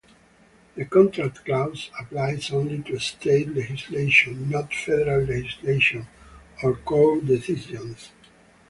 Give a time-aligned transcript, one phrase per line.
[0.73, 6.07] The Contract Clause applies only to state legislation, not federal legislation
[6.63, 8.09] or court decisions.